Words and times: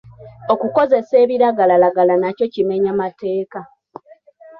Okukozesa 0.53 1.13
ebiragalalagala 1.23 2.13
nakyo 2.17 2.45
kimenya 2.53 2.91
mateeka. 3.01 3.59